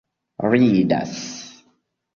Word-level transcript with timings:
ridas 0.51 1.15